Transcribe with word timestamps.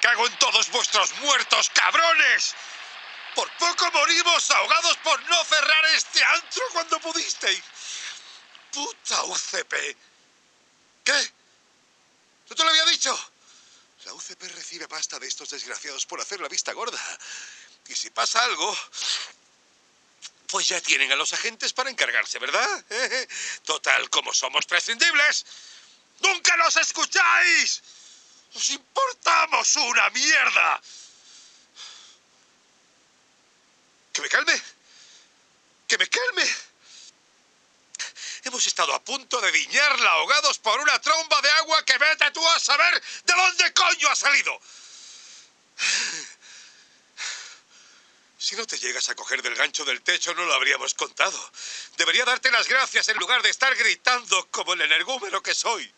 cago 0.00 0.26
en 0.26 0.38
todos 0.38 0.70
vuestros 0.70 1.12
muertos, 1.18 1.70
cabrones. 1.70 2.54
Por 3.34 3.50
poco 3.56 3.90
morimos 3.92 4.50
ahogados 4.50 4.96
por 4.98 5.22
no 5.28 5.44
cerrar 5.44 5.84
este 5.86 6.22
antro 6.24 6.64
cuando 6.72 7.00
pudisteis. 7.00 7.62
Puta 8.72 9.22
UCP. 9.24 9.96
¿Qué? 11.04 11.32
¿No 12.48 12.56
te 12.56 12.64
lo 12.64 12.70
había 12.70 12.84
dicho? 12.86 13.32
La 14.04 14.14
UCP 14.14 14.42
recibe 14.54 14.88
pasta 14.88 15.18
de 15.18 15.28
estos 15.28 15.50
desgraciados 15.50 16.06
por 16.06 16.20
hacer 16.20 16.40
la 16.40 16.48
vista 16.48 16.72
gorda. 16.72 17.00
Y 17.86 17.94
si 17.94 18.10
pasa 18.10 18.42
algo, 18.44 18.76
pues 20.48 20.68
ya 20.68 20.80
tienen 20.80 21.12
a 21.12 21.16
los 21.16 21.32
agentes 21.32 21.72
para 21.72 21.90
encargarse, 21.90 22.38
¿verdad? 22.38 22.84
Total, 23.64 24.08
como 24.10 24.32
somos 24.32 24.66
prescindibles, 24.66 25.46
¡nunca 26.20 26.56
nos 26.56 26.76
escucháis! 26.76 27.82
¡Os 28.54 28.70
importamos 28.70 29.76
una 29.76 30.10
mierda! 30.10 30.82
¡Que 34.12 34.22
me 34.22 34.28
calme! 34.28 34.62
¡Que 35.86 35.98
me 35.98 36.08
calme! 36.08 36.56
Hemos 38.44 38.66
estado 38.66 38.94
a 38.94 39.04
punto 39.04 39.40
de 39.40 39.50
viñarla 39.50 40.10
ahogados 40.10 40.58
por 40.58 40.80
una 40.80 41.00
tromba 41.00 41.40
de 41.42 41.50
agua 41.50 41.84
que 41.84 41.98
vete 41.98 42.30
tú 42.32 42.46
a 42.48 42.58
saber 42.58 43.02
de 43.24 43.34
dónde 43.34 43.72
coño 43.74 44.08
ha 44.08 44.16
salido. 44.16 44.60
Si 48.38 48.56
no 48.56 48.66
te 48.66 48.78
llegas 48.78 49.08
a 49.10 49.14
coger 49.14 49.42
del 49.42 49.54
gancho 49.54 49.84
del 49.84 50.02
techo, 50.02 50.34
no 50.34 50.44
lo 50.44 50.54
habríamos 50.54 50.94
contado. 50.94 51.38
Debería 51.98 52.24
darte 52.24 52.50
las 52.50 52.66
gracias 52.66 53.08
en 53.08 53.18
lugar 53.18 53.42
de 53.42 53.50
estar 53.50 53.74
gritando 53.76 54.48
como 54.50 54.72
el 54.72 54.80
energúmeno 54.80 55.42
que 55.42 55.54
soy. 55.54 55.92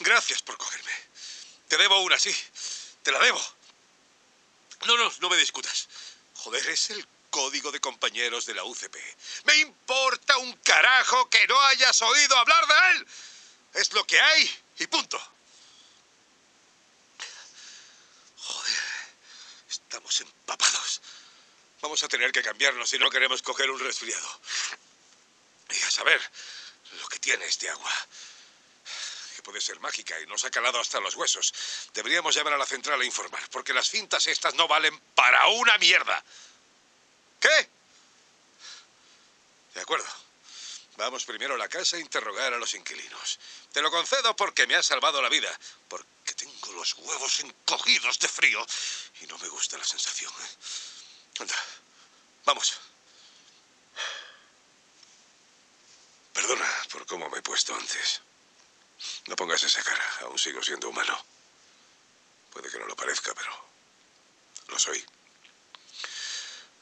Gracias 0.00 0.40
por 0.42 0.56
cogerme. 0.56 0.92
Te 1.68 1.76
debo 1.76 2.00
una, 2.00 2.18
sí. 2.18 2.34
Te 3.02 3.12
la 3.12 3.18
debo. 3.20 3.40
No, 4.86 4.96
no, 4.96 5.12
no 5.20 5.30
me 5.30 5.36
discutas. 5.36 5.88
Joder, 6.34 6.66
es 6.68 6.90
el 6.90 7.06
código 7.28 7.70
de 7.70 7.80
compañeros 7.80 8.46
de 8.46 8.54
la 8.54 8.64
UCP. 8.64 8.96
Me 9.44 9.56
importa 9.56 10.38
un 10.38 10.52
carajo 10.58 11.28
que 11.28 11.46
no 11.46 11.60
hayas 11.66 12.00
oído 12.02 12.36
hablar 12.36 12.66
de 12.66 12.90
él. 12.92 13.06
Es 13.74 13.92
lo 13.92 14.04
que 14.06 14.18
hay 14.20 14.62
y 14.78 14.86
punto. 14.86 15.20
Joder, 18.38 18.82
estamos 19.68 20.20
empapados. 20.22 21.02
Vamos 21.82 22.02
a 22.02 22.08
tener 22.08 22.32
que 22.32 22.42
cambiarnos 22.42 22.88
si 22.88 22.98
no 22.98 23.10
queremos 23.10 23.42
coger 23.42 23.70
un 23.70 23.78
resfriado. 23.78 24.40
Y 25.68 25.82
a 25.82 25.90
saber 25.90 26.20
lo 27.00 27.08
que 27.08 27.18
tiene 27.18 27.44
este 27.44 27.68
agua. 27.68 27.92
Puede 29.42 29.60
ser 29.60 29.80
mágica 29.80 30.18
y 30.20 30.26
nos 30.26 30.44
ha 30.44 30.50
calado 30.50 30.80
hasta 30.80 31.00
los 31.00 31.16
huesos. 31.16 31.52
Deberíamos 31.92 32.34
llamar 32.34 32.54
a 32.54 32.58
la 32.58 32.66
central 32.66 33.00
a 33.00 33.04
informar, 33.04 33.42
porque 33.50 33.72
las 33.72 33.88
cintas 33.88 34.26
estas 34.26 34.54
no 34.54 34.68
valen 34.68 34.98
para 35.14 35.46
una 35.48 35.76
mierda. 35.78 36.22
¿Qué? 37.40 37.68
De 39.74 39.80
acuerdo. 39.80 40.06
Vamos 40.96 41.24
primero 41.24 41.54
a 41.54 41.58
la 41.58 41.68
casa 41.68 41.96
a 41.96 42.00
interrogar 42.00 42.52
a 42.52 42.58
los 42.58 42.74
inquilinos. 42.74 43.38
Te 43.72 43.80
lo 43.80 43.90
concedo 43.90 44.36
porque 44.36 44.66
me 44.66 44.74
ha 44.74 44.82
salvado 44.82 45.22
la 45.22 45.30
vida. 45.30 45.50
Porque 45.88 46.34
tengo 46.34 46.72
los 46.72 46.92
huevos 46.94 47.40
encogidos 47.40 48.18
de 48.18 48.28
frío 48.28 48.66
y 49.22 49.26
no 49.26 49.38
me 49.38 49.48
gusta 49.48 49.78
la 49.78 49.84
sensación. 49.84 50.30
¿eh? 50.30 51.40
Anda, 51.40 51.54
vamos. 52.44 52.78
Perdona 56.34 56.70
por 56.92 57.06
cómo 57.06 57.30
me 57.30 57.38
he 57.38 57.42
puesto 57.42 57.74
antes. 57.74 58.20
No 59.26 59.36
pongas 59.36 59.62
esa 59.62 59.82
cara. 59.82 60.04
Aún 60.22 60.38
sigo 60.38 60.62
siendo 60.62 60.88
humano. 60.88 61.16
Puede 62.50 62.70
que 62.70 62.78
no 62.78 62.86
lo 62.86 62.96
parezca, 62.96 63.34
pero 63.34 63.50
lo 64.68 64.78
soy. 64.78 65.04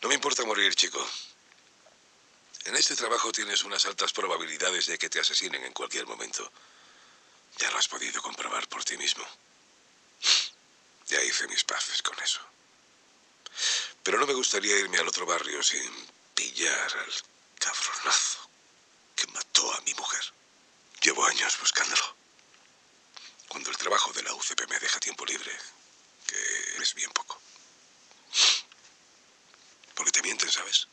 No 0.00 0.08
me 0.08 0.14
importa 0.14 0.44
morir, 0.44 0.74
chico. 0.74 1.04
En 2.64 2.76
este 2.76 2.94
trabajo 2.94 3.32
tienes 3.32 3.64
unas 3.64 3.84
altas 3.86 4.12
probabilidades 4.12 4.86
de 4.86 4.98
que 4.98 5.08
te 5.08 5.20
asesinen 5.20 5.64
en 5.64 5.72
cualquier 5.72 6.06
momento. 6.06 6.52
Ya 7.56 7.70
lo 7.70 7.78
has 7.78 7.88
podido 7.88 8.20
comprobar 8.22 8.68
por 8.68 8.84
ti 8.84 8.96
mismo. 8.96 9.24
Ya 11.06 11.22
hice 11.22 11.48
mis 11.48 11.64
paces 11.64 12.02
con 12.02 12.18
eso. 12.20 12.40
Pero 14.02 14.18
no 14.18 14.26
me 14.26 14.34
gustaría 14.34 14.78
irme 14.78 14.98
al 14.98 15.08
otro 15.08 15.26
barrio 15.26 15.62
sin 15.62 15.90
pillar 16.34 16.98
al 16.98 17.12
cabronazo 17.58 18.48
que 19.16 19.26
mató 19.28 19.72
a 19.74 19.80
mi 19.80 19.94
mujer. 19.94 20.22
Llevo 21.00 21.24
años 21.24 21.58
buscándolo. 21.58 22.16
Cuando 23.48 23.70
el 23.70 23.78
trabajo 23.78 24.12
de 24.12 24.22
la 24.22 24.34
UCP 24.34 24.68
me 24.68 24.78
deja 24.78 25.00
tiempo 25.00 25.24
libre, 25.24 25.52
que 26.26 26.82
es 26.82 26.94
bien 26.94 27.10
poco. 27.12 27.40
¿Sabes? 30.52 30.88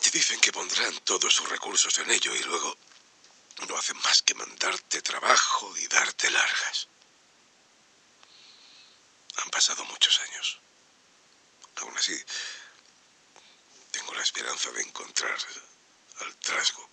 Te 0.00 0.10
dicen 0.10 0.40
que 0.40 0.52
pondrán 0.52 0.98
todos 1.00 1.34
sus 1.34 1.48
recursos 1.48 1.96
en 1.98 2.10
ello 2.10 2.34
y 2.34 2.42
luego 2.42 2.76
no 3.68 3.76
hacen 3.76 3.96
más 3.98 4.22
que 4.22 4.34
mandarte 4.34 5.02
trabajo 5.02 5.76
y 5.76 5.86
darte 5.88 6.30
largas. 6.30 6.88
Han 9.36 9.50
pasado 9.50 9.84
muchos 9.84 10.18
años. 10.20 10.58
Aún 11.76 11.96
así, 11.96 12.18
tengo 13.90 14.14
la 14.14 14.22
esperanza 14.22 14.70
de 14.72 14.82
encontrar 14.82 15.38
al 16.20 16.36
trasgo 16.36 16.88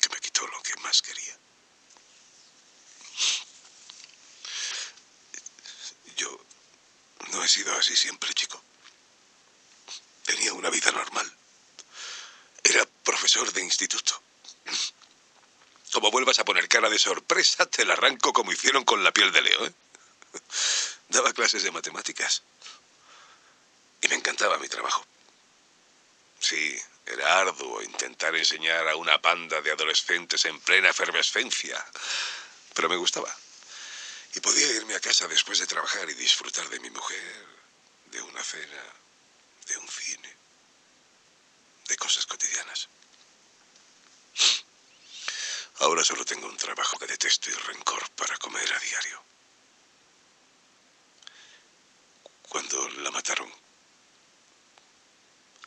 que 0.00 0.08
me 0.08 0.20
quitó 0.20 0.46
lo 0.46 0.62
que 0.62 0.76
más 0.76 1.00
quería. 1.02 1.38
Yo 6.16 6.44
no 7.30 7.42
he 7.44 7.48
sido 7.48 7.74
así 7.76 7.96
siempre, 7.96 8.32
una 10.62 10.70
vida 10.70 10.92
normal. 10.92 11.28
Era 12.62 12.86
profesor 13.02 13.52
de 13.52 13.62
instituto. 13.62 14.22
Como 15.90 16.12
vuelvas 16.12 16.38
a 16.38 16.44
poner 16.44 16.68
cara 16.68 16.88
de 16.88 17.00
sorpresa, 17.00 17.66
te 17.66 17.84
la 17.84 17.94
arranco 17.94 18.32
como 18.32 18.52
hicieron 18.52 18.84
con 18.84 19.02
la 19.02 19.10
piel 19.10 19.32
de 19.32 19.42
Leo. 19.42 19.66
¿eh? 19.66 19.72
Daba 21.08 21.32
clases 21.32 21.64
de 21.64 21.72
matemáticas. 21.72 22.44
Y 24.02 24.06
me 24.06 24.14
encantaba 24.14 24.56
mi 24.58 24.68
trabajo. 24.68 25.04
Sí, 26.38 26.80
era 27.06 27.40
arduo 27.40 27.82
intentar 27.82 28.34
enseñar 28.36 28.88
a 28.88 28.94
una 28.94 29.20
panda 29.20 29.60
de 29.62 29.72
adolescentes 29.72 30.44
en 30.44 30.60
plena 30.60 30.90
efervescencia. 30.90 31.84
Pero 32.72 32.88
me 32.88 32.96
gustaba. 32.96 33.36
Y 34.34 34.38
podía 34.38 34.68
irme 34.68 34.94
a 34.94 35.00
casa 35.00 35.26
después 35.26 35.58
de 35.58 35.66
trabajar 35.66 36.08
y 36.08 36.14
disfrutar 36.14 36.68
de 36.68 36.78
mi 36.78 36.90
mujer, 36.90 37.46
de 38.12 38.22
una 38.22 38.44
cena, 38.44 38.82
de 39.66 39.76
un 39.76 39.88
cine, 39.88 40.41
de 41.92 41.98
cosas 41.98 42.24
cotidianas. 42.24 42.88
Ahora 45.80 46.02
solo 46.02 46.24
tengo 46.24 46.46
un 46.46 46.56
trabajo 46.56 46.98
que 46.98 47.06
detesto 47.06 47.50
y 47.50 47.52
rencor 47.52 48.08
para 48.12 48.38
comer 48.38 48.72
a 48.72 48.78
diario. 48.78 49.22
Cuando 52.48 52.88
la 53.04 53.10
mataron, 53.10 53.52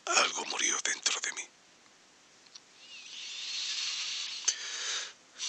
algo 0.06 0.44
murió 0.46 0.76
dentro 0.82 1.20
de 1.20 1.32
mí. 1.32 1.48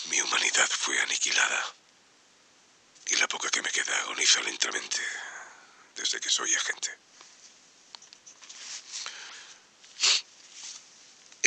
Mi 0.09 0.21
humanidad 0.21 0.69
fue 0.69 1.01
aniquilada 1.01 1.73
y 3.07 3.15
la 3.15 3.27
poca 3.27 3.49
que 3.49 3.63
me 3.63 3.71
queda 3.71 3.99
agoniza 4.01 4.41
lentamente 4.41 5.01
desde 5.95 6.19
que 6.19 6.29
soy 6.29 6.53
agente. 6.53 7.06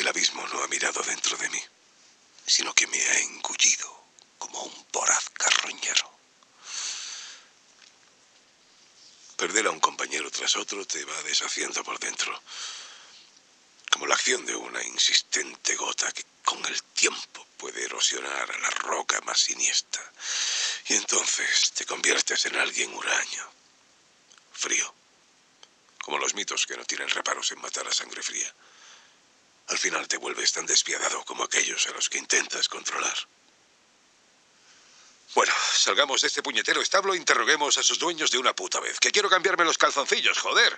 El 0.01 0.09
abismo 0.09 0.47
no 0.49 0.63
ha 0.63 0.69
mirado 0.69 1.03
dentro 1.03 1.37
de 1.37 1.51
mí, 1.51 1.63
sino 2.47 2.73
que 2.73 2.87
me 2.87 2.99
ha 2.99 3.19
engullido 3.19 4.03
como 4.39 4.63
un 4.63 4.87
voraz 4.91 5.29
carroñero. 5.35 6.11
Perder 9.37 9.67
a 9.67 9.71
un 9.71 9.79
compañero 9.79 10.31
tras 10.31 10.57
otro 10.57 10.87
te 10.87 11.05
va 11.05 11.23
deshaciendo 11.25 11.85
por 11.85 11.99
dentro, 11.99 12.43
como 13.91 14.07
la 14.07 14.15
acción 14.15 14.47
de 14.47 14.57
una 14.57 14.83
insistente 14.83 15.77
gota 15.77 16.11
que 16.13 16.25
con 16.47 16.65
el 16.65 16.83
tiempo 16.83 17.47
puede 17.59 17.85
erosionar 17.85 18.51
a 18.51 18.59
la 18.59 18.71
roca 18.71 19.21
más 19.21 19.39
siniestra. 19.39 20.03
Y 20.87 20.95
entonces 20.95 21.73
te 21.73 21.85
conviertes 21.85 22.47
en 22.47 22.57
alguien 22.57 22.91
huraño, 22.95 23.51
frío, 24.55 24.95
como 26.03 26.17
los 26.17 26.33
mitos 26.33 26.65
que 26.65 26.79
no 26.79 26.87
tienen 26.87 27.11
reparos 27.11 27.53
en 27.53 27.61
matar 27.61 27.87
a 27.87 27.93
sangre 27.93 28.23
fría. 28.23 28.51
Al 29.71 29.79
final 29.79 30.09
te 30.09 30.17
vuelves 30.17 30.53
tan 30.53 30.67
despiadado 30.67 31.25
como 31.25 31.45
aquellos 31.45 31.87
a 31.87 31.93
los 31.93 32.09
que 32.09 32.19
intentas 32.19 32.69
controlar. 32.69 33.17
Bueno, 35.33 35.53
salgamos 35.77 36.21
de 36.23 36.27
este 36.27 36.43
puñetero 36.43 36.83
establo 36.83 37.15
e 37.15 37.17
interroguemos 37.17 37.79
a 37.79 37.85
sus 37.85 38.01
dueños 38.01 38.33
de 38.33 38.39
una 38.39 38.53
puta 38.53 38.81
vez. 38.81 38.99
Que 38.99 39.13
quiero 39.13 39.31
cambiarme 39.31 39.65
los 39.65 39.79
calzoncillos, 39.79 40.41
joder. 40.41 40.77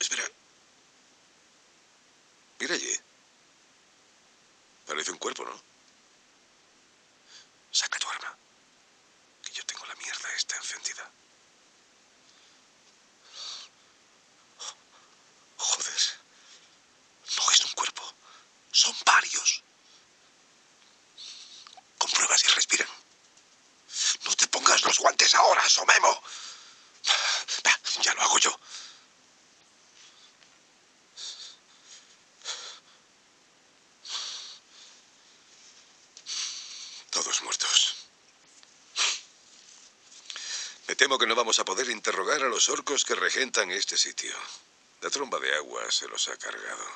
Espera. 0.00 0.24
Mira 2.58 2.74
allí. 2.74 3.00
Parece 4.84 5.12
un 5.12 5.18
cuerpo, 5.18 5.44
¿no? 5.44 5.62
Saca 7.70 7.96
tu 8.00 8.08
arma. 8.08 8.36
Que 9.44 9.52
yo 9.52 9.64
tengo 9.64 9.86
la 9.86 9.94
mierda 9.94 10.34
esta 10.34 10.56
encendida. 10.56 11.08
Joder. 15.58 16.22
No 17.36 17.50
es 17.50 17.64
un 17.64 17.72
cuerpo. 17.72 18.14
Son 18.72 18.94
varios. 19.06 19.62
Comprueba 21.98 22.36
si 22.36 22.46
respiran. 22.48 22.88
No 24.24 24.34
te 24.34 24.46
pongas 24.48 24.84
Somemo. 25.68 26.22
Va, 27.66 27.80
ya 28.02 28.14
lo 28.14 28.22
hago 28.22 28.38
yo. 28.38 28.60
Todos 37.10 37.42
muertos. 37.42 37.94
Me 40.88 40.96
temo 40.96 41.18
que 41.18 41.26
no 41.26 41.34
vamos 41.34 41.58
a 41.58 41.64
poder 41.64 41.88
interrogar 41.90 42.42
a 42.42 42.48
los 42.48 42.68
orcos 42.68 43.04
que 43.04 43.14
regentan 43.14 43.70
este 43.70 43.96
sitio. 43.96 44.36
La 45.00 45.10
tromba 45.10 45.38
de 45.38 45.54
agua 45.54 45.90
se 45.90 46.06
los 46.08 46.28
ha 46.28 46.36
cargado. 46.36 46.86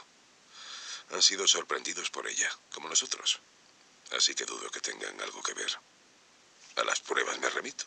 Han 1.11 1.23
sido 1.23 1.47
sorprendidos 1.47 2.11
por 2.11 2.27
ella, 2.27 2.51
como 2.73 2.89
nosotros. 2.89 3.41
Así 4.13 4.35
que 4.35 4.45
dudo 4.45 4.71
que 4.71 4.81
tengan 4.81 5.21
algo 5.21 5.43
que 5.43 5.55
ver. 5.55 5.79
A 6.77 6.85
las 6.85 7.01
pruebas 7.01 7.39
me 7.39 7.49
remito. 7.49 7.87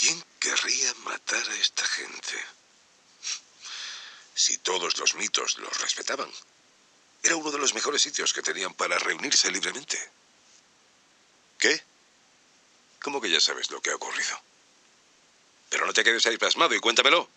¿Quién 0.00 0.24
querría 0.38 0.94
matar 1.04 1.46
a 1.46 1.56
esta 1.56 1.84
gente? 1.84 2.42
Si 4.34 4.56
todos 4.56 4.96
los 4.96 5.14
mitos 5.14 5.58
los 5.58 5.78
respetaban, 5.82 6.32
era 7.22 7.36
uno 7.36 7.50
de 7.50 7.58
los 7.58 7.74
mejores 7.74 8.00
sitios 8.00 8.32
que 8.32 8.40
tenían 8.40 8.72
para 8.72 8.98
reunirse 8.98 9.50
libremente. 9.50 9.98
¿Qué? 11.58 11.82
¿Cómo 13.02 13.20
que 13.20 13.28
ya 13.28 13.40
sabes 13.40 13.70
lo 13.70 13.82
que 13.82 13.90
ha 13.90 13.96
ocurrido? 13.96 14.40
Pero 15.68 15.84
no 15.84 15.92
te 15.92 16.02
quedes 16.02 16.24
ahí 16.24 16.38
pasmado 16.38 16.74
y 16.74 16.80
cuéntamelo. 16.80 17.28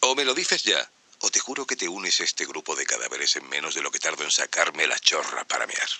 O 0.00 0.14
me 0.14 0.24
lo 0.24 0.32
dices 0.32 0.62
ya, 0.62 0.90
o 1.18 1.30
te 1.30 1.40
juro 1.40 1.66
que 1.66 1.76
te 1.76 1.86
unes 1.86 2.18
a 2.20 2.24
este 2.24 2.46
grupo 2.46 2.74
de 2.74 2.86
cadáveres 2.86 3.36
en 3.36 3.46
menos 3.46 3.74
de 3.74 3.82
lo 3.82 3.90
que 3.90 4.00
tardo 4.00 4.24
en 4.24 4.30
sacarme 4.30 4.86
la 4.86 4.98
chorra 5.00 5.44
para 5.44 5.66
mear. 5.66 5.90